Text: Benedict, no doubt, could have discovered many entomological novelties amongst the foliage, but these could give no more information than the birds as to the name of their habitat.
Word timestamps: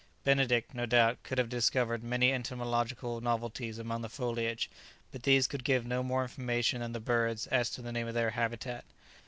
Benedict, 0.23 0.73
no 0.73 0.87
doubt, 0.87 1.21
could 1.21 1.37
have 1.37 1.47
discovered 1.47 2.03
many 2.03 2.31
entomological 2.31 3.21
novelties 3.21 3.77
amongst 3.77 4.01
the 4.01 4.09
foliage, 4.09 4.67
but 5.11 5.21
these 5.21 5.45
could 5.45 5.63
give 5.63 5.85
no 5.85 6.01
more 6.01 6.23
information 6.23 6.81
than 6.81 6.93
the 6.93 6.99
birds 6.99 7.45
as 7.45 7.69
to 7.69 7.83
the 7.83 7.91
name 7.91 8.07
of 8.07 8.15
their 8.15 8.31
habitat. 8.31 8.83